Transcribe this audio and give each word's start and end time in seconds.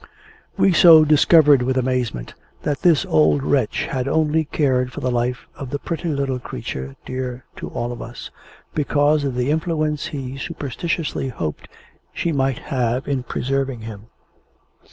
We 0.57 0.73
so 0.73 1.05
discovered 1.05 1.61
with 1.61 1.77
amazement, 1.77 2.33
that 2.63 2.81
this 2.81 3.05
old 3.05 3.43
wretch 3.43 3.83
had 3.85 4.07
only 4.07 4.45
cared 4.45 4.91
for 4.91 4.99
the 4.99 5.11
life 5.11 5.45
of 5.53 5.69
the 5.69 5.77
pretty 5.77 6.07
little 6.09 6.39
creature 6.39 6.95
dear 7.05 7.45
to 7.57 7.67
all 7.69 7.91
of 7.91 8.01
us, 8.01 8.31
because 8.73 9.23
of 9.23 9.35
the 9.35 9.51
influence 9.51 10.07
he 10.07 10.39
superstitiously 10.39 11.27
hoped 11.29 11.67
she 12.13 12.31
might 12.31 12.57
have 12.57 13.07
in 13.07 13.21
preserving 13.21 13.81
him! 13.81 14.07